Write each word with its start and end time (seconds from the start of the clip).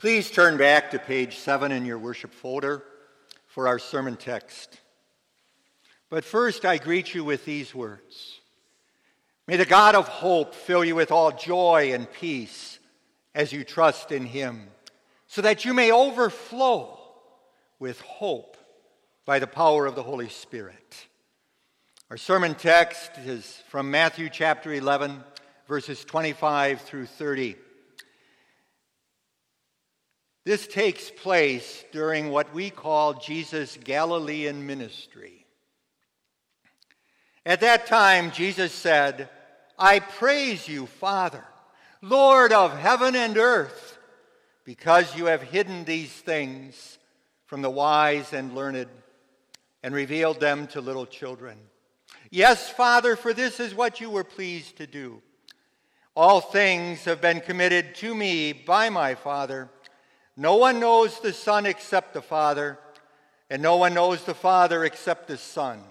Please 0.00 0.30
turn 0.30 0.56
back 0.56 0.92
to 0.92 0.98
page 0.98 1.36
7 1.36 1.70
in 1.70 1.84
your 1.84 1.98
worship 1.98 2.32
folder 2.32 2.82
for 3.46 3.68
our 3.68 3.78
sermon 3.78 4.16
text. 4.16 4.80
But 6.08 6.24
first, 6.24 6.64
I 6.64 6.78
greet 6.78 7.14
you 7.14 7.22
with 7.22 7.44
these 7.44 7.74
words 7.74 8.40
May 9.46 9.58
the 9.58 9.66
God 9.66 9.94
of 9.94 10.08
hope 10.08 10.54
fill 10.54 10.86
you 10.86 10.94
with 10.94 11.12
all 11.12 11.32
joy 11.32 11.92
and 11.92 12.10
peace 12.10 12.78
as 13.34 13.52
you 13.52 13.62
trust 13.62 14.10
in 14.10 14.24
him, 14.24 14.68
so 15.26 15.42
that 15.42 15.66
you 15.66 15.74
may 15.74 15.92
overflow 15.92 16.98
with 17.78 18.00
hope 18.00 18.56
by 19.26 19.38
the 19.38 19.46
power 19.46 19.84
of 19.84 19.96
the 19.96 20.02
Holy 20.02 20.30
Spirit. 20.30 21.08
Our 22.08 22.16
sermon 22.16 22.54
text 22.54 23.10
is 23.18 23.62
from 23.68 23.90
Matthew 23.90 24.30
chapter 24.30 24.72
11, 24.72 25.22
verses 25.68 26.06
25 26.06 26.80
through 26.80 27.04
30. 27.04 27.56
This 30.50 30.66
takes 30.66 31.12
place 31.12 31.84
during 31.92 32.30
what 32.30 32.52
we 32.52 32.70
call 32.70 33.14
Jesus' 33.14 33.78
Galilean 33.84 34.66
ministry. 34.66 35.46
At 37.46 37.60
that 37.60 37.86
time, 37.86 38.32
Jesus 38.32 38.72
said, 38.72 39.28
I 39.78 40.00
praise 40.00 40.66
you, 40.66 40.86
Father, 40.86 41.44
Lord 42.02 42.52
of 42.52 42.76
heaven 42.76 43.14
and 43.14 43.38
earth, 43.38 43.96
because 44.64 45.14
you 45.14 45.26
have 45.26 45.40
hidden 45.40 45.84
these 45.84 46.10
things 46.10 46.98
from 47.46 47.62
the 47.62 47.70
wise 47.70 48.32
and 48.32 48.52
learned 48.52 48.88
and 49.84 49.94
revealed 49.94 50.40
them 50.40 50.66
to 50.66 50.80
little 50.80 51.06
children. 51.06 51.58
Yes, 52.28 52.68
Father, 52.68 53.14
for 53.14 53.32
this 53.32 53.60
is 53.60 53.72
what 53.72 54.00
you 54.00 54.10
were 54.10 54.24
pleased 54.24 54.78
to 54.78 54.88
do. 54.88 55.22
All 56.16 56.40
things 56.40 57.04
have 57.04 57.20
been 57.20 57.40
committed 57.40 57.94
to 57.94 58.16
me 58.16 58.52
by 58.52 58.90
my 58.90 59.14
Father. 59.14 59.70
No 60.36 60.56
one 60.56 60.80
knows 60.80 61.20
the 61.20 61.32
Son 61.32 61.66
except 61.66 62.14
the 62.14 62.22
Father, 62.22 62.78
and 63.48 63.60
no 63.60 63.76
one 63.76 63.94
knows 63.94 64.24
the 64.24 64.34
Father 64.34 64.84
except 64.84 65.26
the 65.26 65.36
Son, 65.36 65.82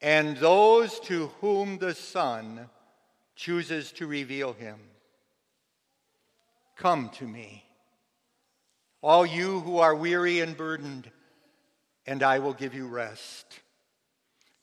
and 0.00 0.36
those 0.36 0.98
to 1.00 1.28
whom 1.40 1.78
the 1.78 1.94
Son 1.94 2.68
chooses 3.36 3.92
to 3.92 4.06
reveal 4.06 4.52
him. 4.52 4.78
Come 6.76 7.10
to 7.10 7.24
me, 7.26 7.64
all 9.00 9.24
you 9.24 9.60
who 9.60 9.78
are 9.78 9.94
weary 9.94 10.40
and 10.40 10.56
burdened, 10.56 11.10
and 12.06 12.22
I 12.22 12.40
will 12.40 12.54
give 12.54 12.74
you 12.74 12.88
rest. 12.88 13.60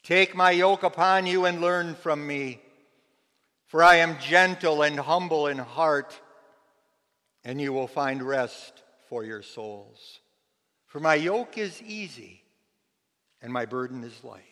Take 0.03 0.35
my 0.35 0.51
yoke 0.51 0.83
upon 0.83 1.25
you 1.25 1.45
and 1.45 1.61
learn 1.61 1.95
from 1.95 2.27
me, 2.27 2.61
for 3.65 3.81
I 3.81 3.97
am 3.97 4.19
gentle 4.19 4.81
and 4.81 4.99
humble 4.99 5.47
in 5.47 5.57
heart, 5.57 6.19
and 7.45 7.61
you 7.61 7.71
will 7.71 7.87
find 7.87 8.21
rest 8.21 8.83
for 9.09 9.25
your 9.25 9.41
souls. 9.41 10.19
For 10.85 10.99
my 10.99 11.15
yoke 11.15 11.57
is 11.57 11.81
easy 11.81 12.43
and 13.41 13.51
my 13.51 13.65
burden 13.65 14.03
is 14.03 14.23
light. 14.23 14.43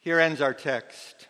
Here 0.00 0.18
ends 0.18 0.40
our 0.40 0.54
text. 0.54 1.26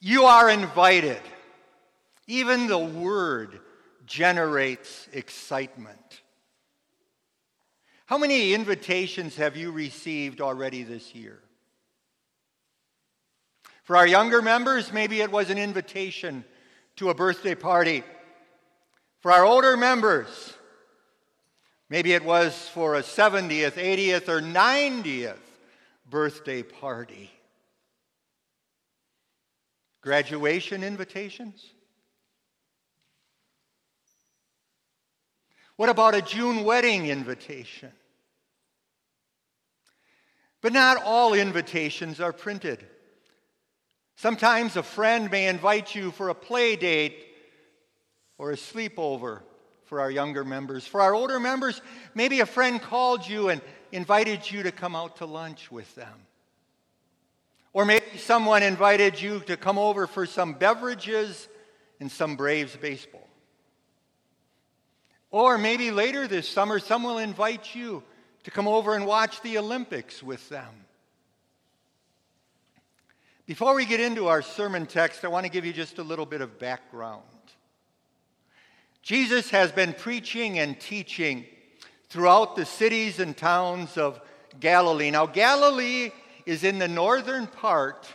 You 0.00 0.24
are 0.24 0.50
invited. 0.50 1.20
Even 2.26 2.66
the 2.66 2.78
word 2.78 3.60
generates 4.04 5.08
excitement. 5.12 6.22
How 8.06 8.18
many 8.18 8.52
invitations 8.52 9.36
have 9.36 9.56
you 9.56 9.70
received 9.70 10.40
already 10.40 10.82
this 10.82 11.14
year? 11.14 11.40
For 13.82 13.96
our 13.96 14.06
younger 14.06 14.42
members, 14.42 14.92
maybe 14.92 15.20
it 15.20 15.30
was 15.30 15.50
an 15.50 15.58
invitation 15.58 16.44
to 16.96 17.10
a 17.10 17.14
birthday 17.14 17.54
party. 17.54 18.02
For 19.20 19.30
our 19.30 19.44
older 19.44 19.76
members, 19.76 20.54
maybe 21.88 22.12
it 22.12 22.24
was 22.24 22.68
for 22.68 22.94
a 22.94 23.02
70th, 23.02 23.72
80th, 23.72 24.28
or 24.28 24.40
90th 24.40 25.36
birthday 26.08 26.62
party. 26.62 27.30
Graduation 30.00 30.84
invitations? 30.84 31.72
What 35.76 35.88
about 35.88 36.14
a 36.14 36.22
June 36.22 36.64
wedding 36.64 37.06
invitation? 37.06 37.92
But 40.62 40.72
not 40.72 41.02
all 41.02 41.34
invitations 41.34 42.20
are 42.20 42.32
printed. 42.32 42.86
Sometimes 44.16 44.76
a 44.76 44.82
friend 44.82 45.30
may 45.30 45.46
invite 45.46 45.94
you 45.94 46.10
for 46.10 46.30
a 46.30 46.34
play 46.34 46.74
date 46.74 47.26
or 48.38 48.50
a 48.50 48.56
sleepover 48.56 49.40
for 49.84 50.00
our 50.00 50.10
younger 50.10 50.44
members. 50.44 50.86
For 50.86 51.02
our 51.02 51.14
older 51.14 51.38
members, 51.38 51.80
maybe 52.14 52.40
a 52.40 52.46
friend 52.46 52.80
called 52.80 53.28
you 53.28 53.50
and 53.50 53.60
invited 53.92 54.50
you 54.50 54.62
to 54.62 54.72
come 54.72 54.96
out 54.96 55.16
to 55.16 55.26
lunch 55.26 55.70
with 55.70 55.94
them. 55.94 56.14
Or 57.74 57.84
maybe 57.84 58.16
someone 58.16 58.62
invited 58.62 59.20
you 59.20 59.40
to 59.40 59.56
come 59.58 59.78
over 59.78 60.06
for 60.06 60.24
some 60.24 60.54
beverages 60.54 61.46
and 62.00 62.10
some 62.10 62.36
Braves 62.36 62.74
baseball. 62.74 63.28
Or 65.30 65.58
maybe 65.58 65.90
later 65.90 66.26
this 66.26 66.48
summer, 66.48 66.78
someone 66.78 67.14
will 67.14 67.20
invite 67.20 67.74
you 67.74 68.02
to 68.44 68.50
come 68.50 68.66
over 68.66 68.94
and 68.94 69.04
watch 69.04 69.42
the 69.42 69.58
Olympics 69.58 70.22
with 70.22 70.48
them. 70.48 70.86
Before 73.46 73.76
we 73.76 73.84
get 73.84 74.00
into 74.00 74.26
our 74.26 74.42
sermon 74.42 74.86
text, 74.86 75.24
I 75.24 75.28
want 75.28 75.46
to 75.46 75.52
give 75.52 75.64
you 75.64 75.72
just 75.72 75.98
a 75.98 76.02
little 76.02 76.26
bit 76.26 76.40
of 76.40 76.58
background. 76.58 77.22
Jesus 79.02 79.50
has 79.50 79.70
been 79.70 79.92
preaching 79.92 80.58
and 80.58 80.78
teaching 80.80 81.44
throughout 82.08 82.56
the 82.56 82.66
cities 82.66 83.20
and 83.20 83.36
towns 83.36 83.96
of 83.96 84.20
Galilee. 84.58 85.12
Now, 85.12 85.26
Galilee 85.26 86.10
is 86.44 86.64
in 86.64 86.80
the 86.80 86.88
northern 86.88 87.46
part 87.46 88.08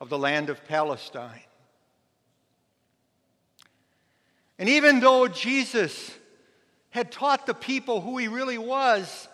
of 0.00 0.08
the 0.08 0.18
land 0.18 0.50
of 0.50 0.64
Palestine. 0.64 1.42
And 4.56 4.68
even 4.68 5.00
though 5.00 5.26
Jesus 5.26 6.12
had 6.90 7.10
taught 7.10 7.44
the 7.44 7.54
people 7.54 8.00
who 8.00 8.18
he 8.18 8.28
really 8.28 8.58
was, 8.58 9.26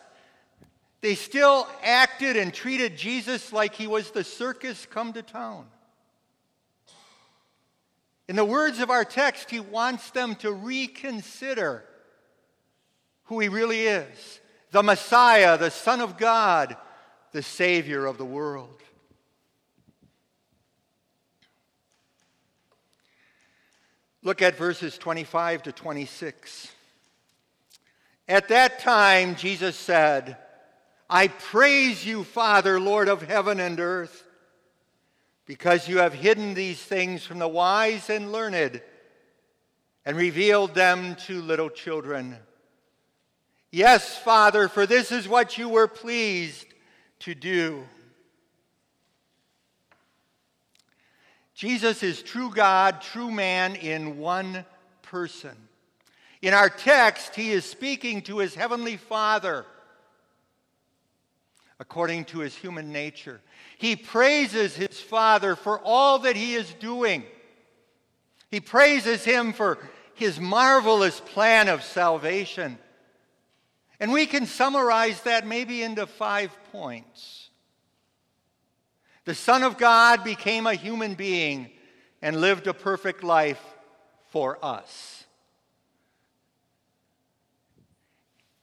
they 1.06 1.15
still 1.15 1.69
acted 1.84 2.37
and 2.37 2.53
treated 2.53 2.97
Jesus 2.97 3.53
like 3.53 3.77
he 3.77 3.87
was 3.87 4.11
the 4.11 4.25
circus 4.25 4.89
come 4.91 5.12
to 5.12 5.22
town. 5.22 5.65
In 8.27 8.34
the 8.34 8.44
words 8.44 8.81
of 8.81 8.91
our 8.91 9.05
text, 9.05 9.49
he 9.49 9.61
wants 9.61 10.11
them 10.11 10.34
to 10.34 10.50
reconsider 10.53 11.84
who 13.27 13.39
he 13.39 13.49
really 13.49 13.83
is 13.83 14.41
the 14.72 14.83
Messiah, 14.83 15.56
the 15.56 15.71
Son 15.71 16.00
of 16.00 16.19
God, 16.19 16.77
the 17.31 17.41
Savior 17.41 18.05
of 18.05 18.19
the 18.19 18.25
world. 18.25 18.83
Look 24.25 24.43
at 24.43 24.56
verses 24.56 24.99
25 24.99 25.62
to 25.62 25.72
26. 25.72 26.72
At 28.27 28.49
that 28.49 28.81
time, 28.81 29.37
Jesus 29.37 29.77
said, 29.77 30.39
I 31.09 31.28
praise 31.28 32.05
you, 32.05 32.25
Father, 32.25 32.81
Lord 32.81 33.09
of 33.09 33.22
heaven 33.22 33.61
and 33.61 33.78
earth, 33.78 34.25
because 35.47 35.89
you 35.89 35.99
have 35.99 36.12
hidden 36.12 36.55
these 36.55 36.83
things 36.83 37.25
from 37.25 37.39
the 37.39 37.47
wise 37.47 38.11
and 38.11 38.33
learned 38.33 38.83
and 40.05 40.16
revealed 40.16 40.75
them 40.75 41.15
to 41.27 41.41
little 41.41 41.71
children. 41.71 42.37
Yes, 43.71 44.19
Father, 44.19 44.69
for 44.69 44.87
this 44.87 45.12
is 45.12 45.28
what 45.28 45.59
you 45.59 45.69
were 45.69 45.89
pleased 45.89 46.66
to 47.21 47.34
do. 47.34 47.84
Jesus 51.54 52.03
is 52.03 52.22
true 52.22 52.51
God, 52.51 53.01
true 53.01 53.30
man 53.30 53.77
in 53.77 54.19
one 54.19 54.65
person. 55.03 55.57
In 56.42 56.53
our 56.53 56.69
text, 56.69 57.34
he 57.34 57.53
is 57.53 57.65
speaking 57.65 58.22
to 58.22 58.39
his 58.39 58.54
heavenly 58.54 58.97
Father 58.97 59.65
according 61.78 62.25
to 62.27 62.39
his 62.39 62.55
human 62.55 62.93
nature. 62.93 63.41
He 63.78 63.97
praises 63.97 64.75
his 64.75 65.01
Father 65.01 65.57
for 65.57 65.78
all 65.81 66.21
that 66.21 66.37
he 66.37 66.55
is 66.55 66.73
doing. 66.75 67.25
He 68.51 68.61
praises 68.61 69.25
him 69.25 69.53
for 69.53 69.78
his 70.15 70.41
marvelous 70.41 71.21
plan 71.21 71.69
of 71.69 71.83
salvation. 71.83 72.78
And 74.01 74.13
we 74.13 74.27
can 74.27 74.47
summarize 74.47 75.21
that 75.23 75.47
maybe 75.47 75.83
into 75.83 76.07
five 76.07 76.57
points. 76.73 77.51
The 79.25 79.34
Son 79.34 79.63
of 79.63 79.77
God 79.77 80.25
became 80.25 80.67
a 80.67 80.75
human 80.75 81.15
being 81.15 81.71
and 82.23 82.41
lived 82.41 82.67
a 82.67 82.75
perfect 82.75 83.23
life 83.23 83.63
for 84.31 84.59
us. 84.65 85.25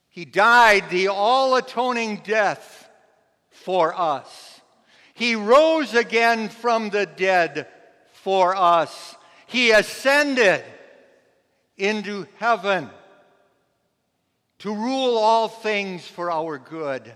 He 0.09 0.25
died 0.25 0.89
the 0.89 1.07
all 1.09 1.55
atoning 1.55 2.21
death 2.23 2.82
for 3.63 3.93
us. 3.93 4.61
He 5.13 5.35
rose 5.35 5.93
again 5.93 6.49
from 6.49 6.89
the 6.89 7.05
dead 7.05 7.67
for 8.13 8.55
us. 8.55 9.15
He 9.47 9.71
ascended 9.71 10.63
into 11.77 12.27
heaven 12.37 12.89
to 14.59 14.73
rule 14.73 15.17
all 15.17 15.47
things 15.47 16.07
for 16.07 16.31
our 16.31 16.57
good. 16.57 17.13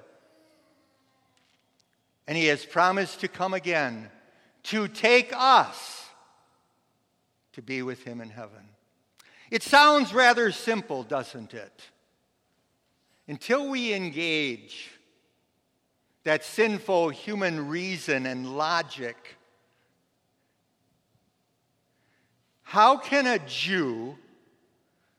And 2.28 2.38
He 2.38 2.48
has 2.48 2.66
promised 2.66 3.22
to 3.22 3.28
come 3.28 3.54
again 3.54 4.10
to 4.64 4.88
take 4.88 5.32
us 5.34 6.10
to 7.54 7.62
be 7.62 7.82
with 7.82 8.04
Him 8.04 8.22
in 8.22 8.30
heaven. 8.30 8.70
It 9.50 9.64
sounds 9.64 10.14
rather 10.14 10.52
simple, 10.52 11.04
doesn't 11.04 11.54
it? 11.54 11.82
Until 13.28 13.70
we 13.70 13.94
engage 13.94 14.92
that 16.28 16.44
sinful 16.44 17.08
human 17.08 17.70
reason 17.70 18.26
and 18.26 18.58
logic, 18.58 19.38
how 22.64 22.98
can 22.98 23.26
a 23.26 23.40
Jew 23.40 24.18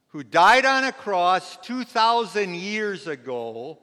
who 0.08 0.22
died 0.22 0.66
on 0.66 0.84
a 0.84 0.92
cross 0.92 1.56
2,000 1.62 2.54
years 2.54 3.06
ago 3.06 3.78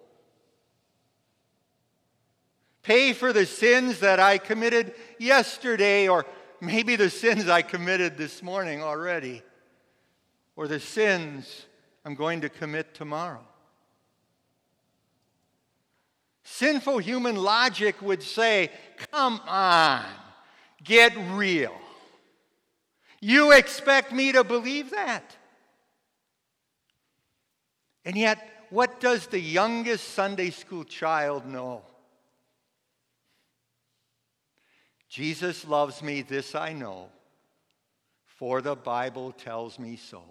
pay 2.84 3.12
for 3.12 3.34
the 3.34 3.48
sins 3.48 4.02
that 4.02 4.20
I 4.20 4.38
committed 4.38 4.94
yesterday, 5.18 6.08
or 6.08 6.28
maybe 6.62 6.96
the 6.96 7.10
sins 7.10 7.50
I 7.50 7.64
committed 7.64 8.20
this 8.20 8.44
morning 8.44 8.84
already, 8.84 9.42
or 10.56 10.68
the 10.68 10.80
sins 10.80 11.66
I'm 12.06 12.14
going 12.14 12.42
to 12.42 12.50
commit 12.50 12.94
tomorrow? 12.94 13.44
Sinful 16.48 17.00
human 17.00 17.36
logic 17.36 18.00
would 18.04 18.22
say, 18.22 18.70
come 19.12 19.42
on, 19.48 20.06
get 20.84 21.12
real. 21.32 21.76
You 23.20 23.52
expect 23.52 24.14
me 24.14 24.32
to 24.32 24.44
believe 24.44 24.92
that? 24.92 25.36
And 28.06 28.16
yet, 28.16 28.68
what 28.70 29.00
does 29.00 29.26
the 29.26 29.40
youngest 29.40 30.10
Sunday 30.10 30.52
school 30.52 30.84
child 30.84 31.48
know? 31.48 31.82
Jesus 35.10 35.68
loves 35.68 36.04
me, 36.04 36.22
this 36.22 36.54
I 36.54 36.74
know, 36.74 37.10
for 38.28 38.62
the 38.62 38.76
Bible 38.76 39.32
tells 39.32 39.80
me 39.80 39.96
so. 39.96 40.22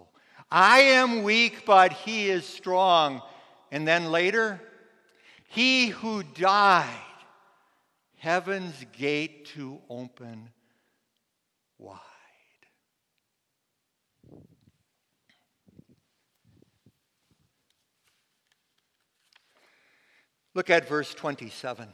I 0.49 0.79
am 0.79 1.23
weak, 1.23 1.65
but 1.65 1.91
he 1.91 2.29
is 2.29 2.45
strong. 2.45 3.21
And 3.69 3.85
then 3.85 4.11
later, 4.13 4.61
he 5.47 5.87
who 5.87 6.23
died, 6.23 6.89
heaven's 8.17 8.85
gate 8.97 9.45
to 9.47 9.79
open 9.89 10.49
wide. 11.77 11.99
Look 20.53 20.69
at 20.69 20.87
verse 20.87 21.13
27. 21.13 21.89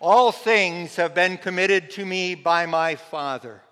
All 0.00 0.32
things 0.32 0.96
have 0.96 1.14
been 1.14 1.38
committed 1.38 1.90
to 1.90 2.04
me 2.04 2.34
by 2.34 2.66
my 2.66 2.96
Father. 2.96 3.62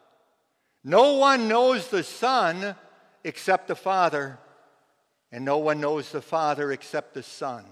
No 0.82 1.14
one 1.14 1.49
knows 1.49 1.88
the 1.88 2.05
Son 2.05 2.76
except 3.25 3.67
the 3.69 3.75
Father 3.75 4.38
and 5.37 5.44
no 5.44 5.59
one 5.59 5.83
knows 5.83 6.11
the 6.12 6.23
Father 6.23 6.73
except 6.73 7.12
the 7.12 7.23
Son, 7.23 7.62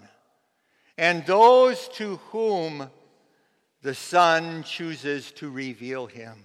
and 0.98 1.24
those 1.24 1.88
to 1.94 2.16
whom 2.30 2.90
the 3.80 3.94
Son 3.94 4.62
chooses 4.64 5.32
to 5.32 5.48
reveal 5.50 6.04
him. 6.04 6.44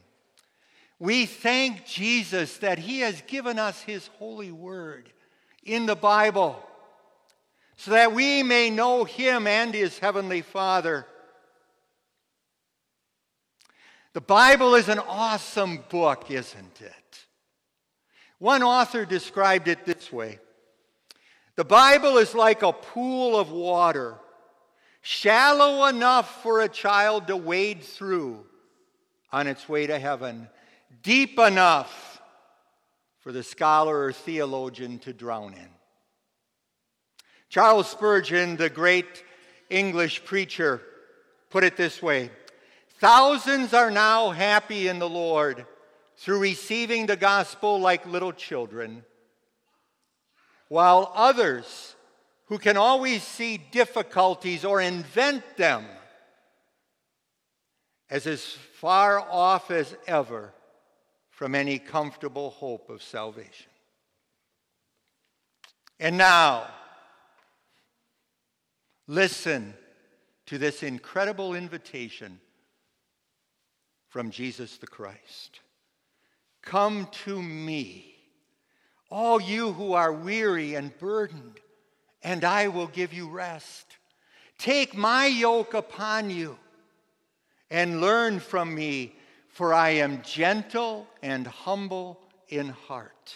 We 0.98 1.26
thank 1.26 1.86
Jesus 1.86 2.60
that 2.60 2.80
he 2.80 3.02
has 3.02 3.22
given 3.28 3.60
us 3.60 3.82
his 3.82 4.08
holy 4.18 4.54
word 4.54 5.10
in 5.66 5.88
the 5.88 5.96
Bible 5.98 6.58
so 7.76 7.92
that 7.92 8.14
we 8.14 8.42
may 8.42 8.70
know 8.70 9.04
him 9.04 9.46
and 9.46 9.74
his 9.74 10.00
heavenly 10.00 10.42
Father. 10.42 11.06
The 14.14 14.22
Bible 14.22 14.74
is 14.76 14.88
an 14.88 15.00
awesome 15.00 15.84
book, 15.90 16.32
isn't 16.32 16.80
it? 16.80 17.26
One 18.38 18.64
author 18.64 19.04
described 19.04 19.68
it 19.68 19.86
this 19.86 20.14
way 20.14 20.40
the 21.60 21.66
Bible 21.66 22.20
is 22.20 22.34
like 22.34 22.64
a 22.64 22.72
pool 22.72 23.38
of 23.38 23.52
water, 23.52 24.16
shallow 25.02 25.88
enough 25.88 26.42
for 26.42 26.62
a 26.62 26.70
child 26.70 27.28
to 27.28 27.36
wade 27.36 27.84
through 27.84 28.46
on 29.30 29.46
its 29.46 29.68
way 29.68 29.86
to 29.86 30.00
heaven, 30.00 30.48
deep 31.04 31.38
enough 31.38 32.22
for 33.20 33.34
the 33.34 33.44
scholar 33.44 34.06
or 34.06 34.14
theologian 34.14 35.00
to 35.00 35.12
drown 35.12 35.54
in. 35.54 35.68
Charles 37.50 37.90
Spurgeon, 37.90 38.56
the 38.56 38.70
great 38.70 39.26
English 39.70 40.24
preacher, 40.24 40.82
put 41.50 41.66
it 41.66 41.76
this 41.76 42.02
way 42.02 42.32
Thousands 43.00 43.74
are 43.74 43.92
now 43.92 44.30
happy 44.30 44.88
in 44.88 44.98
the 44.98 45.10
Lord 45.10 45.66
through 46.16 46.40
receiving 46.40 47.06
the 47.06 47.18
gospel 47.18 47.82
like 47.82 48.06
little 48.06 48.32
children 48.32 49.04
while 50.70 51.12
others 51.14 51.96
who 52.46 52.58
can 52.58 52.78
always 52.78 53.22
see 53.22 53.58
difficulties 53.58 54.64
or 54.64 54.82
invent 54.82 55.44
them 55.58 55.86
as 58.10 58.26
as 58.26 58.44
far 58.44 59.20
off 59.20 59.70
as 59.70 59.96
ever 60.08 60.54
from 61.30 61.54
any 61.54 61.78
comfortable 61.78 62.50
hope 62.52 62.90
of 62.90 63.04
salvation. 63.04 63.70
And 66.00 66.18
now, 66.18 66.66
listen 69.06 69.74
to 70.46 70.58
this 70.58 70.82
incredible 70.82 71.54
invitation 71.54 72.40
from 74.08 74.32
Jesus 74.32 74.78
the 74.78 74.88
Christ 74.88 75.60
Come 76.62 77.08
to 77.26 77.42
me 77.42 78.19
all 79.10 79.42
you 79.42 79.74
who 79.74 79.94
are 79.94 80.14
weary 80.14 80.76
and 80.76 80.98
burdened, 80.98 81.60
and 82.22 82.44
I 82.44 82.68
will 82.68 82.88
give 82.88 83.14
you 83.14 83.30
rest. 83.30 83.86
Take 84.58 84.96
my 84.96 85.26
yoke 85.26 85.74
upon 85.74 86.30
you 86.30 86.58
and 87.72 88.02
learn 88.02 88.40
from 88.40 88.74
me, 88.74 89.16
for 89.48 89.74
I 89.74 89.90
am 89.92 90.22
gentle 90.22 91.08
and 91.24 91.48
humble 91.48 92.20
in 92.50 92.70
heart, 92.70 93.36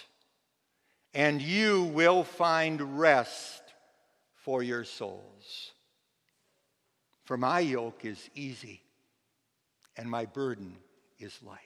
and 1.14 1.42
you 1.42 1.84
will 1.84 2.24
find 2.24 3.00
rest 3.00 3.62
for 4.34 4.62
your 4.62 4.84
souls. 4.84 5.72
For 7.24 7.38
my 7.38 7.62
yoke 7.62 8.04
is 8.04 8.30
easy, 8.36 8.82
and 9.96 10.10
my 10.10 10.26
burden 10.26 10.76
is 11.20 11.40
light. 11.42 11.60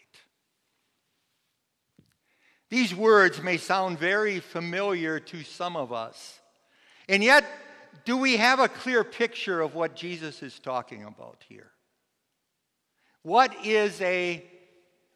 These 2.69 2.93
words 2.93 3.41
may 3.41 3.57
sound 3.57 3.97
very 3.97 4.39
familiar 4.39 5.19
to 5.19 5.43
some 5.43 5.75
of 5.77 5.93
us. 5.93 6.39
And 7.07 7.23
yet, 7.23 7.45
do 8.03 8.17
we 8.17 8.37
have 8.37 8.59
a 8.59 8.67
clear 8.67 9.03
picture 9.03 9.61
of 9.61 9.73
what 9.73 9.95
Jesus 9.95 10.43
is 10.43 10.59
talking 10.59 11.03
about 11.03 11.43
here? 11.47 11.71
What 13.23 13.65
is 13.65 13.99
a 14.01 14.43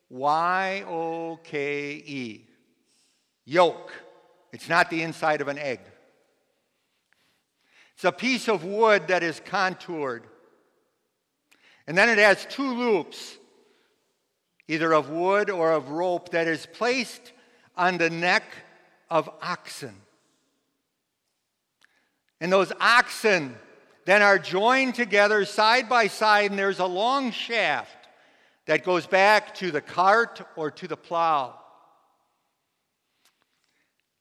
Y 0.09 0.83
O 0.87 1.39
K 1.43 1.93
E? 2.05 2.47
Yoke. 3.45 3.91
It's 4.53 4.69
not 4.69 4.89
the 4.89 5.01
inside 5.01 5.41
of 5.41 5.47
an 5.47 5.57
egg. 5.57 5.79
It's 7.95 8.03
a 8.03 8.11
piece 8.11 8.47
of 8.47 8.63
wood 8.63 9.07
that 9.07 9.23
is 9.23 9.41
contoured. 9.45 10.25
And 11.87 11.97
then 11.97 12.09
it 12.09 12.17
has 12.17 12.45
two 12.45 12.73
loops, 12.73 13.37
either 14.67 14.93
of 14.93 15.09
wood 15.09 15.49
or 15.49 15.71
of 15.71 15.89
rope, 15.89 16.29
that 16.29 16.47
is 16.47 16.65
placed 16.65 17.33
on 17.75 17.97
the 17.97 18.09
neck 18.09 18.43
of 19.09 19.29
oxen. 19.41 19.95
And 22.39 22.51
those 22.51 22.71
oxen 22.79 23.55
then 24.05 24.21
are 24.21 24.39
joined 24.39 24.95
together 24.95 25.45
side 25.45 25.87
by 25.87 26.07
side, 26.07 26.49
and 26.49 26.59
there's 26.59 26.79
a 26.79 26.85
long 26.85 27.31
shaft 27.31 27.95
that 28.65 28.83
goes 28.83 29.05
back 29.05 29.53
to 29.55 29.71
the 29.71 29.81
cart 29.81 30.41
or 30.55 30.71
to 30.71 30.87
the 30.87 30.97
plow. 30.97 31.59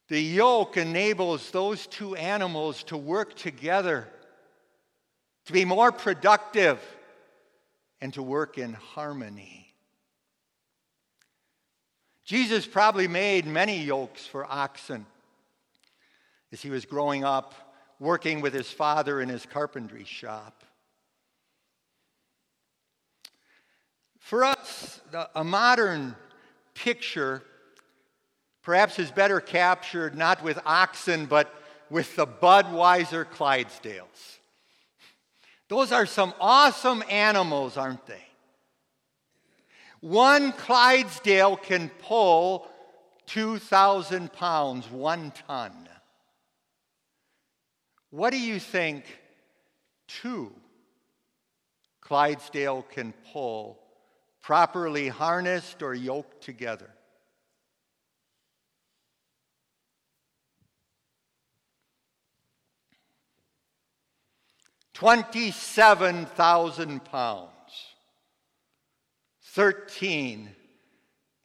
The 0.09 0.21
yoke 0.21 0.77
enables 0.77 1.51
those 1.51 1.87
two 1.87 2.17
animals 2.17 2.83
to 2.85 2.97
work 2.97 3.37
together, 3.37 4.09
to 5.47 5.53
be 5.53 5.65
more 5.65 5.93
productive, 5.93 6.81
and 8.01 8.13
to 8.15 8.23
work 8.23 8.59
in 8.59 8.73
harmony. 8.73 9.70
Jesus 12.31 12.65
probably 12.65 13.09
made 13.09 13.45
many 13.45 13.83
yokes 13.83 14.25
for 14.25 14.47
oxen 14.49 15.05
as 16.53 16.63
he 16.63 16.71
was 16.71 16.85
growing 16.85 17.25
up, 17.25 17.75
working 17.99 18.41
with 18.41 18.55
his 18.55 18.71
father 18.71 19.21
in 19.21 19.29
his 19.29 19.45
carpentry 19.45 20.05
shop. 20.05 20.63
For 24.21 24.45
us, 24.45 25.01
a 25.35 25.43
modern 25.43 26.15
picture 26.73 27.43
perhaps 28.63 29.01
is 29.01 29.11
better 29.11 29.41
captured 29.41 30.17
not 30.17 30.41
with 30.45 30.61
oxen, 30.65 31.27
but 31.27 31.53
with 31.91 32.15
the 32.15 32.29
Budweiser 32.29 33.25
Clydesdales. 33.25 34.39
Those 35.67 35.91
are 35.91 36.07
some 36.07 36.33
awesome 36.39 37.03
animals, 37.11 37.77
aren't 37.77 38.07
they? 38.07 38.23
One 40.01 40.53
Clydesdale 40.53 41.57
can 41.57 41.91
pull 42.01 42.67
2,000 43.27 44.33
pounds, 44.33 44.89
one 44.91 45.33
ton. 45.47 45.89
What 48.11 48.31
do 48.31 48.41
you 48.41 48.59
think 48.59 49.05
two 50.09 50.53
Clydesdale 52.01 52.83
can 52.91 53.15
pull, 53.33 53.79
properly 54.43 55.07
harnessed 55.09 55.83
or 55.83 55.95
yoked 55.95 56.43
together? 56.43 56.91
Twenty-seven 64.93 66.27
thousand 66.27 67.05
pounds, 67.05 67.50
thirteen 69.53 70.51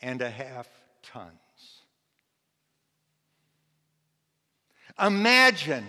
and 0.01 0.21
a 0.21 0.29
half 0.29 0.67
tons. 1.01 1.31
Imagine 4.99 5.85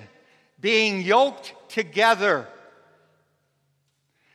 being 0.58 1.02
yoked 1.02 1.54
together, 1.68 2.48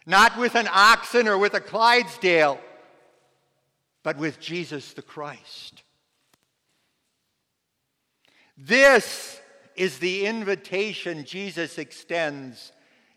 not 0.05 0.37
with 0.37 0.55
an 0.55 0.67
oxen 0.71 1.27
or 1.27 1.37
with 1.37 1.53
a 1.55 1.59
Clydesdale, 1.59 2.59
but 4.03 4.17
with 4.17 4.39
Jesus 4.39 4.93
the 4.93 5.01
Christ. 5.01 5.83
This 8.57 9.39
is 9.75 9.97
the 9.97 10.25
invitation 10.27 11.25
Jesus 11.25 11.77
extends 11.79 12.71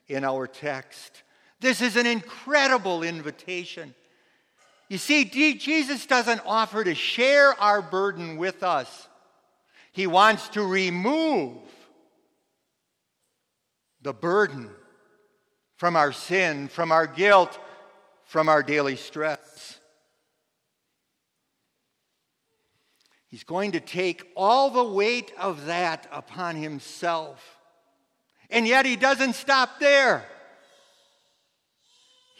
in 0.09 0.25
our 0.25 0.47
text. 0.47 1.23
This 1.61 1.83
is 1.83 1.97
an 1.97 2.07
incredible 2.07 3.03
invitation. 3.03 3.95
You 4.89 4.99
see, 4.99 5.25
Jesus 5.25 6.07
doesn't 6.07 6.43
offer 6.45 6.85
to 6.85 6.95
share 6.95 7.59
our 7.61 7.81
burden 7.83 8.37
with 8.37 8.63
us, 8.63 9.09
He 9.93 10.07
wants 10.07 10.49
to 10.51 10.63
remove 10.63 11.59
the 14.03 14.13
burden 14.13 14.71
from 15.77 15.97
our 15.97 16.13
sin, 16.13 16.69
from 16.69 16.93
our 16.93 17.07
guilt, 17.07 17.59
from 18.25 18.49
our 18.49 18.63
daily 18.63 18.97
stress. 18.97 19.81
He's 23.29 23.43
going 23.43 23.73
to 23.73 23.81
take 23.81 24.31
all 24.37 24.71
the 24.71 24.85
weight 24.85 25.33
of 25.41 25.67
that 25.67 26.07
upon 26.13 26.55
himself. 26.55 27.59
And 28.49 28.65
yet 28.65 28.87
he 28.87 28.95
doesn't 28.95 29.33
stop 29.33 29.81
there. 29.81 30.25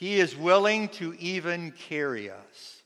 He 0.05 0.21
is 0.21 0.37
willing 0.37 0.91
to 1.01 1.15
even 1.19 1.71
carry 1.71 2.29
us. 2.29 2.83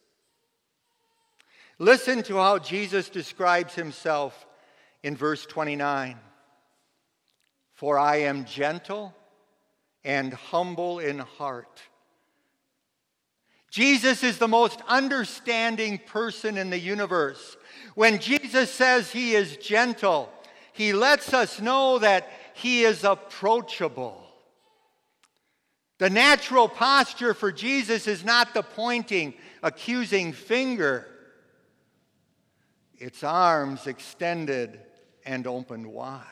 Listen 1.81 2.23
to 2.23 2.37
how 2.37 2.61
Jesus 2.61 3.09
describes 3.09 3.75
himself 3.75 4.47
in 5.03 5.17
verse 5.17 5.45
29. 5.45 6.17
For 7.73 7.99
I 7.99 8.19
am 8.19 8.45
gentle 8.45 9.17
and 10.05 10.33
humble 10.33 11.01
in 11.01 11.19
heart. 11.19 11.81
Jesus 13.69 14.23
is 14.23 14.39
the 14.39 14.47
most 14.47 14.81
understanding 14.87 15.99
person 15.99 16.57
in 16.57 16.71
the 16.71 16.79
universe. 16.79 17.57
When 17.97 18.21
Jesus 18.21 18.71
says 18.71 19.11
he 19.11 19.35
is 19.35 19.57
gentle, 19.57 20.31
he 20.73 20.93
lets 20.93 21.35
us 21.35 21.61
know 21.61 21.99
that 21.99 22.29
he 22.55 22.85
is 22.85 23.03
approachable. 23.03 24.28
The 25.99 26.11
natural 26.11 26.69
posture 26.69 27.35
for 27.35 27.51
Jesus 27.51 28.07
is 28.07 28.25
not 28.25 28.55
the 28.55 28.63
pointing, 28.63 29.35
accusing 29.63 30.33
finger, 30.33 31.07
its 32.97 33.25
arms 33.25 33.87
extended 33.87 34.81
and 35.27 35.47
opened 35.47 35.87
wide. 35.87 36.25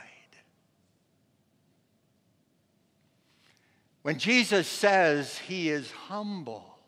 When 4.03 4.19
Jesus 4.19 4.69
says 4.69 5.37
he 5.37 5.69
is 5.69 5.91
humble, 5.91 6.79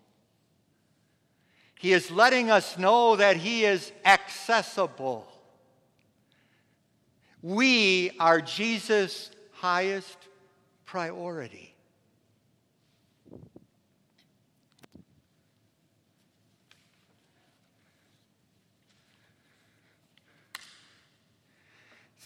he 1.80 1.92
is 1.92 2.12
letting 2.12 2.48
us 2.48 2.78
know 2.78 3.16
that 3.16 3.36
he 3.36 3.64
is 3.64 3.90
accessible. 4.04 5.26
We 7.42 8.12
are 8.20 8.40
Jesus' 8.40 9.30
highest 9.52 10.16
priority. 10.86 11.74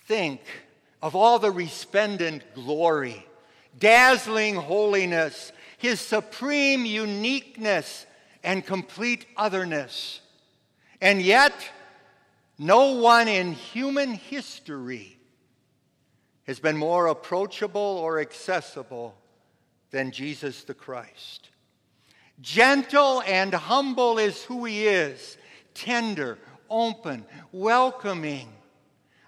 Think 0.07 0.41
of 1.01 1.15
all 1.15 1.39
the 1.39 1.51
resplendent 1.51 2.43
glory 2.55 3.27
dazzling 3.79 4.55
holiness, 4.55 5.53
his 5.79 6.01
supreme 6.01 6.85
uniqueness 6.85 8.07
and 8.45 8.65
complete 8.65 9.27
otherness. 9.37 10.21
And 11.01 11.21
yet, 11.21 11.53
no 12.59 12.93
one 12.93 13.29
in 13.29 13.53
human 13.53 14.15
history 14.15 15.19
has 16.47 16.61
been 16.61 16.77
more 16.77 17.07
approachable 17.07 17.81
or 17.81 18.21
accessible 18.21 19.17
than 19.91 20.11
Jesus 20.11 20.65
the 20.65 20.75
Christ. 20.75 21.49
Gentle 22.41 23.23
and 23.23 23.55
humble 23.55 24.19
is 24.19 24.43
who 24.45 24.65
he 24.65 24.87
is, 24.87 25.37
tender, 25.75 26.39
open, 26.69 27.25
welcoming, 27.53 28.49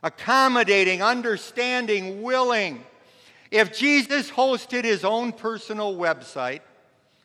accommodating, 0.05 1.03
understanding, 1.03 2.23
willing 2.23 2.85
if 3.55 3.73
Jesus 3.73 4.31
hosted 4.31 4.83
his 4.83 5.05
own 5.05 5.31
personal 5.31 5.95
website, 5.95 6.63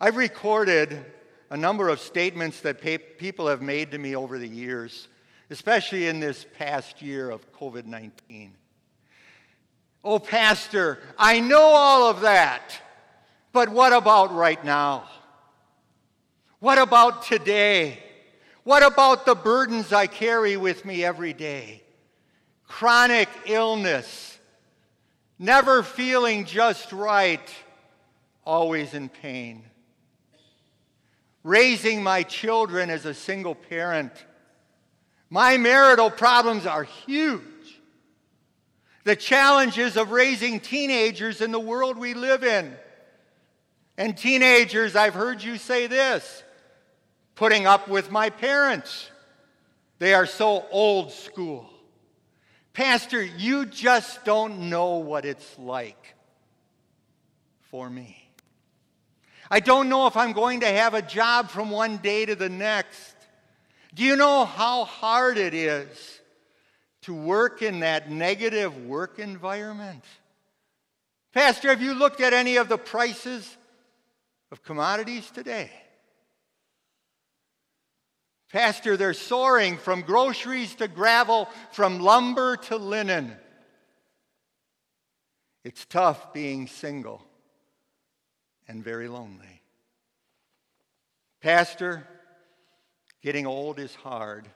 I've 0.00 0.16
recorded 0.16 1.04
a 1.50 1.56
number 1.56 1.88
of 1.88 2.00
statements 2.00 2.60
that 2.62 2.80
people 3.18 3.46
have 3.46 3.62
made 3.62 3.92
to 3.92 3.98
me 3.98 4.16
over 4.16 4.38
the 4.38 4.48
years, 4.48 5.08
especially 5.50 6.08
in 6.08 6.18
this 6.18 6.44
past 6.58 7.00
year 7.00 7.30
of 7.30 7.52
COVID 7.52 7.86
19. 7.86 8.52
Oh, 10.02 10.18
Pastor, 10.18 10.98
I 11.16 11.40
know 11.40 11.62
all 11.62 12.10
of 12.10 12.22
that, 12.22 12.78
but 13.52 13.68
what 13.68 13.92
about 13.92 14.34
right 14.34 14.62
now? 14.64 15.08
What 16.58 16.78
about 16.78 17.22
today? 17.22 18.02
What 18.64 18.82
about 18.82 19.26
the 19.26 19.34
burdens 19.34 19.92
I 19.92 20.06
carry 20.06 20.56
with 20.56 20.86
me 20.86 21.04
every 21.04 21.34
day? 21.34 21.82
Chronic 22.66 23.28
illness, 23.44 24.38
never 25.38 25.82
feeling 25.82 26.46
just 26.46 26.90
right, 26.92 27.46
always 28.44 28.94
in 28.94 29.10
pain. 29.10 29.64
Raising 31.42 32.02
my 32.02 32.22
children 32.22 32.88
as 32.88 33.04
a 33.04 33.12
single 33.12 33.54
parent. 33.54 34.12
My 35.28 35.58
marital 35.58 36.10
problems 36.10 36.64
are 36.64 36.84
huge. 36.84 37.42
The 39.04 39.14
challenges 39.14 39.98
of 39.98 40.10
raising 40.10 40.58
teenagers 40.58 41.42
in 41.42 41.52
the 41.52 41.60
world 41.60 41.98
we 41.98 42.14
live 42.14 42.42
in. 42.42 42.74
And 43.98 44.16
teenagers, 44.16 44.96
I've 44.96 45.12
heard 45.12 45.42
you 45.42 45.58
say 45.58 45.86
this 45.86 46.43
putting 47.34 47.66
up 47.66 47.88
with 47.88 48.10
my 48.10 48.30
parents. 48.30 49.10
They 49.98 50.14
are 50.14 50.26
so 50.26 50.66
old 50.70 51.12
school. 51.12 51.68
Pastor, 52.72 53.22
you 53.22 53.66
just 53.66 54.24
don't 54.24 54.68
know 54.68 54.96
what 54.96 55.24
it's 55.24 55.58
like 55.58 56.14
for 57.62 57.88
me. 57.88 58.20
I 59.50 59.60
don't 59.60 59.88
know 59.88 60.06
if 60.06 60.16
I'm 60.16 60.32
going 60.32 60.60
to 60.60 60.66
have 60.66 60.94
a 60.94 61.02
job 61.02 61.50
from 61.50 61.70
one 61.70 61.98
day 61.98 62.26
to 62.26 62.34
the 62.34 62.48
next. 62.48 63.14
Do 63.94 64.02
you 64.02 64.16
know 64.16 64.44
how 64.44 64.84
hard 64.84 65.38
it 65.38 65.54
is 65.54 66.20
to 67.02 67.14
work 67.14 67.62
in 67.62 67.80
that 67.80 68.10
negative 68.10 68.86
work 68.86 69.18
environment? 69.18 70.02
Pastor, 71.32 71.68
have 71.68 71.82
you 71.82 71.94
looked 71.94 72.20
at 72.20 72.32
any 72.32 72.56
of 72.56 72.68
the 72.68 72.78
prices 72.78 73.56
of 74.50 74.62
commodities 74.64 75.30
today? 75.30 75.70
Pastor, 78.54 78.96
they're 78.96 79.14
soaring 79.14 79.78
from 79.78 80.02
groceries 80.02 80.76
to 80.76 80.86
gravel, 80.86 81.48
from 81.72 81.98
lumber 81.98 82.56
to 82.56 82.76
linen. 82.76 83.34
It's 85.64 85.84
tough 85.84 86.32
being 86.32 86.68
single 86.68 87.20
and 88.68 88.84
very 88.84 89.08
lonely. 89.08 89.60
Pastor, 91.40 92.06
getting 93.22 93.44
old 93.44 93.80
is 93.80 93.92
hard 93.96 94.46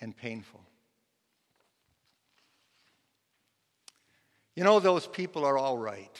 and 0.00 0.16
painful. 0.16 0.62
You 4.56 4.64
know, 4.64 4.80
those 4.80 5.06
people 5.06 5.44
are 5.44 5.58
all 5.58 5.76
right. 5.76 6.18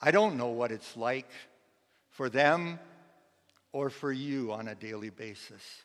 I 0.00 0.12
don't 0.12 0.36
know 0.36 0.50
what 0.50 0.70
it's 0.70 0.96
like 0.96 1.28
for 2.10 2.28
them 2.28 2.78
or 3.76 3.90
for 3.90 4.10
you 4.10 4.52
on 4.52 4.68
a 4.68 4.74
daily 4.74 5.10
basis. 5.10 5.84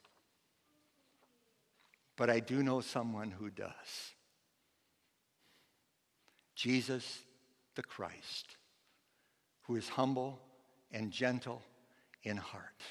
But 2.15 2.29
I 2.29 2.39
do 2.39 2.63
know 2.63 2.79
someone 2.79 3.31
who 3.31 3.49
does 3.49 4.13
Jesus 6.55 7.19
the 7.75 7.83
Christ, 7.83 8.55
who 9.63 9.75
is 9.75 9.89
humble 9.89 10.39
and 10.93 11.11
gentle 11.11 11.61
in 12.23 12.37
heart. 12.37 12.81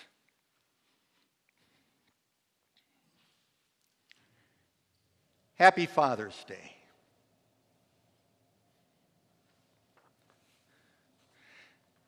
Happy 5.55 5.87
Father's 5.87 6.45
Day. 6.47 6.75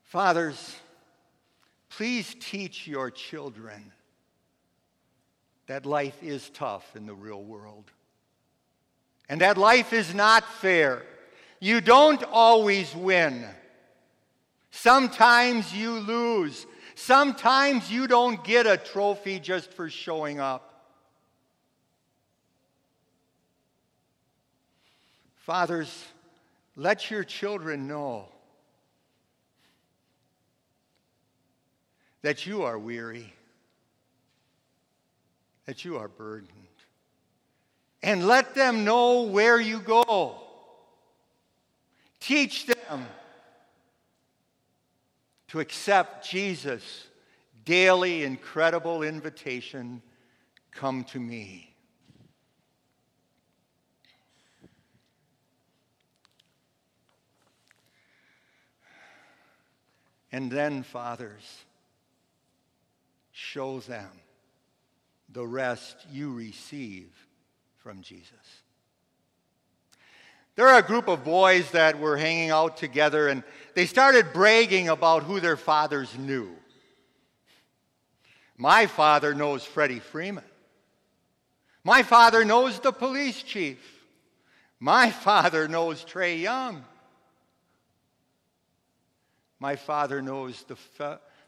Fathers, 0.04 0.76
please 2.02 2.35
teach 2.40 2.88
your 2.88 3.12
children 3.12 3.92
that 5.68 5.87
life 5.87 6.21
is 6.21 6.50
tough 6.50 6.97
in 6.97 7.06
the 7.06 7.14
real 7.14 7.40
world 7.40 7.85
and 9.28 9.40
that 9.40 9.56
life 9.56 9.92
is 9.92 10.12
not 10.12 10.42
fair 10.54 11.04
you 11.61 11.80
don't 11.80 12.25
always 12.25 12.92
win. 12.97 13.47
Sometimes 14.73 15.73
you 15.73 15.92
lose. 15.92 16.66
Sometimes 16.97 17.88
you 17.88 18.09
don't 18.09 18.42
get 18.42 18.66
a 18.66 18.76
trophy 18.76 19.38
just 19.38 19.73
for 19.73 19.88
showing 19.88 20.40
up. 20.40 20.88
Fathers, 25.37 26.04
let 26.75 27.12
your 27.12 27.23
children 27.23 27.87
know 27.87 28.26
that 32.22 32.46
you 32.46 32.62
are 32.62 32.78
weary, 32.78 33.32
that 35.66 35.84
you 35.84 35.98
are 35.98 36.08
burdened, 36.08 36.48
and 38.02 38.26
let 38.26 38.54
them 38.54 38.85
know 38.85 39.22
where 39.22 39.61
you 39.61 39.80
go. 39.80 40.38
Teach 42.20 42.66
them 42.66 43.06
to 45.48 45.61
accept 45.61 46.28
Jesus' 46.28 47.06
daily 47.64 48.24
incredible 48.24 49.02
invitation 49.02 50.00
come 50.70 51.04
to 51.04 51.20
me. 51.20 51.74
And 60.32 60.50
then, 60.50 60.82
fathers, 60.82 61.64
show 63.42 63.81
them 63.81 64.09
the 65.28 65.44
rest 65.44 65.96
you 66.12 66.33
receive 66.33 67.11
from 67.78 68.00
Jesus. 68.00 68.31
There 70.55 70.68
are 70.68 70.78
a 70.78 70.87
group 70.87 71.09
of 71.09 71.24
boys 71.24 71.70
that 71.72 71.98
were 71.98 72.16
hanging 72.16 72.50
out 72.50 72.76
together 72.76 73.28
and 73.28 73.42
they 73.74 73.87
started 73.87 74.33
bragging 74.33 74.88
about 74.88 75.24
who 75.24 75.40
their 75.40 75.57
fathers 75.57 76.16
knew. 76.16 76.50
My 78.57 78.87
father 78.87 79.35
knows 79.35 79.64
Freddie 79.64 79.98
Freeman. 79.98 80.44
My 81.83 82.05
father 82.05 82.44
knows 82.44 82.78
the 82.78 82.92
police 82.92 83.42
chief. 83.42 83.81
My 84.78 85.11
father 85.11 85.66
knows 85.66 86.05
Trae 86.05 86.40
Young. 86.40 86.85
My 89.59 89.74
father 89.74 90.22
knows 90.22 90.62
the 90.64 90.76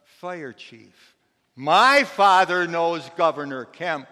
fire 0.04 0.52
chief. 0.52 1.13
My 1.56 2.04
father 2.04 2.66
knows 2.66 3.08
Governor 3.16 3.64
Kemp. 3.64 4.08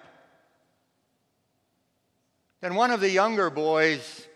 And 2.60 2.76
one 2.76 2.92
of 2.92 3.00
the 3.00 3.10
younger 3.10 3.50
boys 3.50 4.26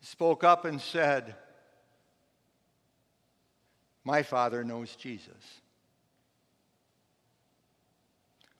spoke 0.00 0.42
up 0.42 0.64
and 0.64 0.80
said, 0.80 1.34
My 4.04 4.22
father 4.22 4.64
knows 4.64 4.96
Jesus. 4.96 5.60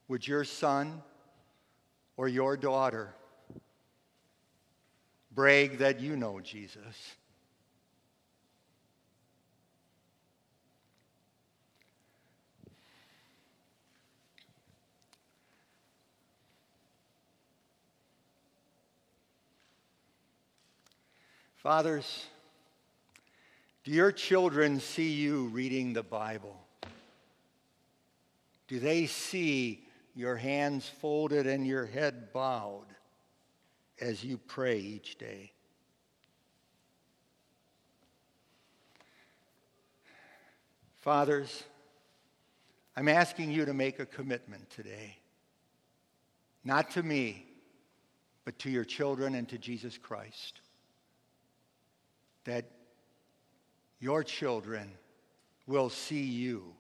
Would 0.09 0.27
your 0.27 0.45
son 0.45 1.03
or 2.19 2.29
your 2.29 2.57
daughter 2.59 3.15
brag 5.35 5.79
that 5.79 6.01
you 6.01 6.17
know 6.17 6.41
Jesus? 6.41 7.15
Fathers, 21.69 22.25
do 23.85 23.91
your 23.91 24.11
children 24.11 24.81
see 24.81 25.11
you 25.11 25.49
reading 25.49 25.93
the 25.93 26.03
Bible? 26.03 26.57
Do 28.69 28.81
they 28.81 29.05
see 29.05 29.85
your 30.15 30.35
hands 30.35 30.89
folded 30.89 31.47
and 31.47 31.67
your 31.67 31.85
head 31.85 32.33
bowed 32.33 32.87
as 34.01 34.25
you 34.25 34.39
pray 34.39 34.79
each 34.79 35.19
day? 35.19 35.53
Fathers, 41.01 41.65
I'm 42.97 43.09
asking 43.09 43.51
you 43.51 43.67
to 43.67 43.75
make 43.75 43.99
a 43.99 44.07
commitment 44.07 44.71
today. 44.71 45.19
Not 46.65 46.93
to 46.93 47.03
me, 47.03 47.45
but 48.47 48.59
to 48.61 48.71
your 48.71 48.87
children 48.87 49.35
and 49.35 49.47
to 49.51 49.59
Jesus 49.59 49.99
Christ 49.99 50.63
that 52.49 52.65
your 54.01 54.25
children 54.25 54.91
will 55.67 55.91
see 55.91 56.23
you 56.23 56.75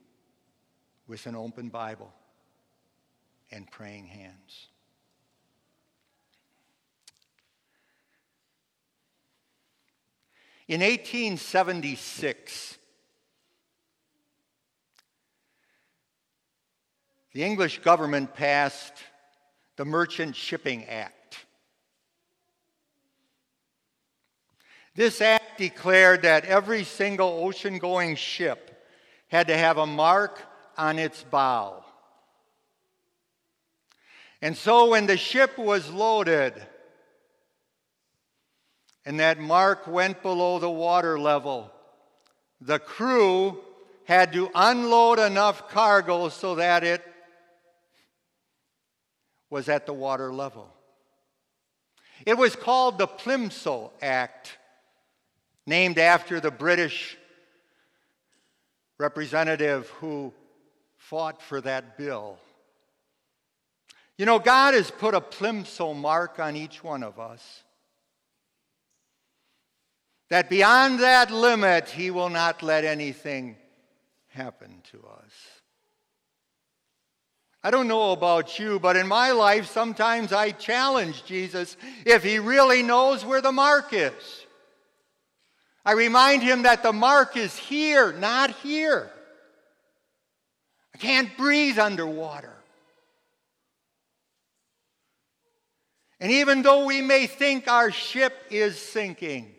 with 1.07 1.27
an 1.27 1.37
open 1.37 1.69
Bible 1.69 2.11
and 3.51 3.71
praying 3.71 4.07
hands. 4.07 4.69
In 10.69 10.81
1876, 10.81 12.79
the 17.35 17.45
English 17.45 17.81
government 17.81 18.33
passed 18.33 18.95
the 19.77 19.85
Merchant 19.85 20.35
Shipping 20.35 20.87
Act. 20.87 21.45
This 24.95 25.21
act 25.21 25.38
declared 25.59 26.23
that 26.23 26.47
every 26.47 26.85
single 26.85 27.45
ocean 27.45 27.79
going 27.79 28.17
ship 28.17 28.83
had 29.29 29.49
to 29.49 29.57
have 29.57 29.77
a 29.77 29.87
mark 29.87 30.41
on 30.79 30.99
its 30.99 31.23
bow. 31.25 31.85
And 34.41 34.57
so 34.57 34.91
when 34.91 35.07
the 35.07 35.17
ship 35.17 35.59
was 35.59 35.91
loaded 35.91 36.55
and 39.05 39.21
that 39.21 39.41
mark 39.41 39.87
went 39.87 40.23
below 40.23 40.59
the 40.59 40.71
water 40.71 41.19
level, 41.19 41.73
the 42.61 42.79
crew 42.79 43.59
had 44.05 44.33
to 44.33 44.51
unload 44.55 45.19
enough 45.19 45.69
cargo 45.69 46.29
so 46.29 46.55
that 46.55 46.85
it 46.85 47.05
was 49.51 49.69
at 49.69 49.87
the 49.87 49.93
water 49.93 50.33
level. 50.33 50.69
It 52.27 52.37
was 52.37 52.57
called 52.57 52.99
the 52.99 53.07
Plimsoll 53.07 53.93
Act, 54.03 54.58
named 55.69 55.99
after 55.99 56.41
the 56.41 56.51
British 56.51 57.17
representative 58.99 59.89
who 60.01 60.33
fought 60.97 61.43
for 61.43 61.61
that 61.61 61.99
bill. 61.99 62.39
You 64.17 64.27
know, 64.27 64.39
God 64.39 64.75
has 64.75 64.91
put 64.91 65.15
a 65.15 65.21
Plimsoll 65.21 65.95
mark 65.95 66.41
on 66.41 66.57
each 66.57 66.83
one 66.83 67.03
of 67.03 67.21
us. 67.21 67.63
That 70.31 70.51
beyond 70.51 71.01
that 71.01 71.31
limit, 71.31 71.91
He 71.91 72.11
will 72.11 72.31
not 72.31 72.63
let 72.63 72.85
anything 72.85 73.57
happen 74.29 74.83
to 74.91 74.99
us. 74.99 75.33
I 77.63 77.71
don't 77.71 77.89
know 77.89 78.13
about 78.13 78.59
you, 78.59 78.81
but 78.81 78.97
in 78.97 79.07
my 79.07 79.33
life, 79.33 79.67
sometimes 79.67 80.33
I 80.33 80.51
challenge 80.51 81.25
Jesus 81.25 81.77
if 82.07 82.25
He 82.25 82.39
really 82.39 82.83
knows 82.83 83.25
where 83.25 83.43
the 83.43 83.53
mark 83.53 83.93
is. 83.93 84.47
I 85.89 85.93
remind 85.93 86.43
Him 86.43 86.65
that 86.65 86.83
the 86.83 86.93
mark 86.93 87.35
is 87.35 87.57
here, 87.57 88.13
not 88.13 88.51
here. 88.57 89.11
I 90.95 90.99
can't 90.99 91.35
breathe 91.39 91.79
underwater. 91.79 92.53
And 96.21 96.31
even 96.31 96.61
though 96.61 96.85
we 96.85 97.01
may 97.01 97.27
think 97.27 97.69
our 97.69 97.91
ship 97.91 98.35
is 98.51 98.79
sinking, 98.79 99.55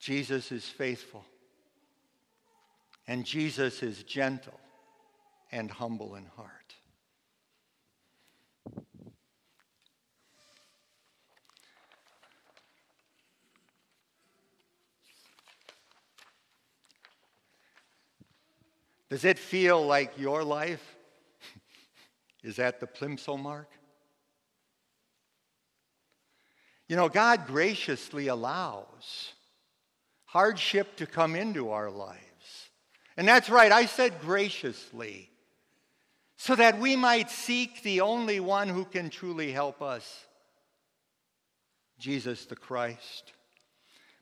Jesus 0.00 0.50
is 0.50 0.64
faithful. 0.64 1.24
And 3.06 3.24
Jesus 3.24 3.84
is 3.84 4.02
gentle 4.02 4.58
and 5.52 5.70
humble 5.70 6.16
in 6.16 6.26
heart. 6.34 6.57
Does 19.10 19.24
it 19.24 19.38
feel 19.38 19.84
like 19.84 20.18
your 20.18 20.44
life 20.44 20.96
is 22.42 22.58
at 22.58 22.80
the 22.80 22.86
Plimsoll 22.86 23.38
mark? 23.38 23.68
You 26.88 26.96
know, 26.96 27.08
God 27.08 27.46
graciously 27.46 28.28
allows 28.28 29.32
hardship 30.24 30.96
to 30.96 31.06
come 31.06 31.36
into 31.36 31.70
our 31.70 31.90
lives. 31.90 32.18
And 33.16 33.26
that's 33.26 33.50
right, 33.50 33.72
I 33.72 33.86
said 33.86 34.20
graciously, 34.20 35.30
so 36.36 36.54
that 36.54 36.78
we 36.78 36.96
might 36.96 37.30
seek 37.30 37.82
the 37.82 38.00
only 38.02 38.40
one 38.40 38.68
who 38.68 38.84
can 38.84 39.10
truly 39.10 39.52
help 39.52 39.82
us 39.82 40.26
Jesus 41.98 42.44
the 42.44 42.56
Christ. 42.56 43.32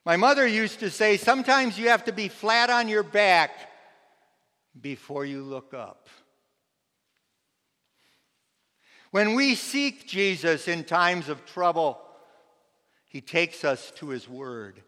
My 0.05 0.17
mother 0.17 0.47
used 0.47 0.81
to 0.81 0.91
say, 0.91 1.17
sometimes 1.17 1.79
you 1.79 1.89
have 1.89 2.05
to 2.05 2.13
be 2.13 2.29
flat 2.29 2.71
on 2.71 2.89
your 2.89 3.03
back 3.03 3.51
before 4.81 5.25
you 5.25 5.43
look 5.43 5.75
up. 5.75 6.09
When 9.11 9.35
we 9.35 9.55
seek 9.55 10.07
Jesus 10.07 10.69
in 10.69 10.85
times 10.85 11.29
of 11.29 11.47
trouble, 11.47 12.01
he 13.09 13.21
takes 13.21 13.65
us 13.65 13.93
to 13.97 14.09
His 14.09 14.29
Word. 14.29 14.83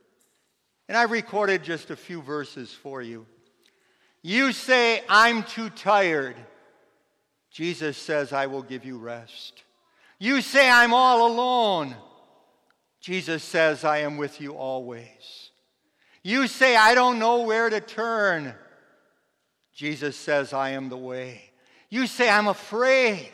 And 0.89 0.97
I 0.97 1.05
recorded 1.05 1.63
just 1.63 1.91
a 1.91 1.97
few 1.97 2.21
verses 2.21 2.73
for 2.73 3.01
you. 3.01 3.27
You 4.23 4.53
say, 4.53 5.03
I'm 5.09 5.45
too 5.45 5.71
tired. 5.71 6.37
Jesus 7.51 7.97
says, 7.97 8.33
I 8.33 8.47
will 8.47 8.63
give 8.63 8.85
you 8.85 8.99
rest. 8.99 9.63
You 10.19 10.41
say, 10.43 10.69
I'm 10.69 10.93
all 10.93 11.31
alone. 11.33 11.95
Jesus 13.01 13.43
says, 13.43 13.85
I 13.85 13.99
am 13.99 14.17
with 14.17 14.41
you 14.41 14.55
always. 14.55 15.51
You 16.23 16.47
say, 16.47 16.77
I 16.77 16.95
don't 16.95 17.19
know 17.19 17.43
where 17.43 17.71
to 17.71 17.81
turn. 17.81 18.55
Jesus 19.79 20.17
says, 20.17 20.53
I 20.53 20.71
am 20.71 20.89
the 20.89 20.97
way. 20.97 21.41
You 21.89 22.09
say, 22.09 22.29
I'm 22.29 22.49
afraid. 22.49 23.31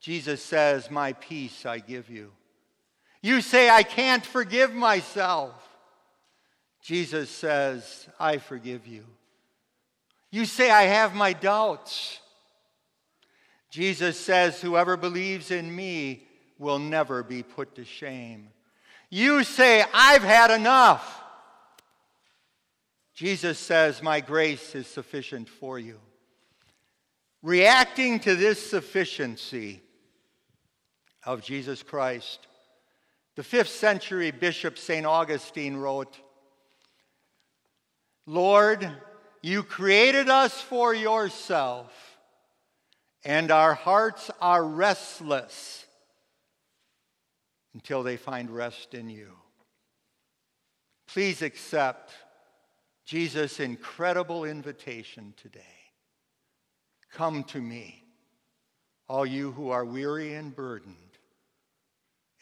Jesus 0.00 0.42
says, 0.42 0.90
My 0.90 1.14
peace 1.14 1.64
I 1.64 1.78
give 1.78 2.10
you. 2.10 2.30
You 3.22 3.40
say, 3.40 3.70
I 3.70 3.82
can't 3.82 4.24
forgive 4.24 4.74
myself. 4.74 5.54
Jesus 6.82 7.30
says, 7.30 8.06
I 8.20 8.36
forgive 8.36 8.86
you. 8.86 9.06
You 10.30 10.44
say, 10.44 10.70
I 10.70 10.82
have 10.82 11.14
my 11.14 11.32
doubts. 11.32 12.20
Jesus 13.70 14.20
says, 14.20 14.60
Whoever 14.60 14.98
believes 14.98 15.50
in 15.50 15.74
me 15.74 16.26
will 16.58 16.78
never 16.78 17.22
be 17.22 17.42
put 17.42 17.76
to 17.76 17.84
shame. 17.86 18.48
You 19.08 19.42
say, 19.42 19.82
I've 19.94 20.22
had 20.22 20.50
enough. 20.50 21.22
Jesus 23.16 23.58
says, 23.58 24.02
My 24.02 24.20
grace 24.20 24.74
is 24.74 24.86
sufficient 24.86 25.48
for 25.48 25.78
you. 25.78 25.98
Reacting 27.42 28.20
to 28.20 28.36
this 28.36 28.64
sufficiency 28.64 29.80
of 31.24 31.42
Jesus 31.42 31.82
Christ, 31.82 32.46
the 33.34 33.42
fifth 33.42 33.70
century 33.70 34.30
bishop 34.30 34.76
St. 34.76 35.06
Augustine 35.06 35.76
wrote 35.78 36.20
Lord, 38.26 38.90
you 39.40 39.62
created 39.62 40.28
us 40.28 40.60
for 40.60 40.92
yourself, 40.92 41.92
and 43.24 43.50
our 43.50 43.74
hearts 43.74 44.30
are 44.42 44.64
restless 44.64 45.86
until 47.72 48.02
they 48.02 48.16
find 48.16 48.50
rest 48.50 48.94
in 48.94 49.08
you. 49.08 49.30
Please 51.06 51.40
accept 51.40 52.12
Jesus' 53.06 53.60
incredible 53.60 54.44
invitation 54.44 55.32
today. 55.36 55.60
Come 57.10 57.44
to 57.44 57.60
me, 57.60 58.04
all 59.08 59.24
you 59.24 59.52
who 59.52 59.70
are 59.70 59.84
weary 59.84 60.34
and 60.34 60.54
burdened 60.54 61.06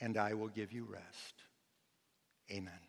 and 0.01 0.17
I 0.19 0.35
will 0.35 0.49
give 0.49 0.73
you 0.73 0.85
rest. 0.85 1.35
Amen. 2.51 2.84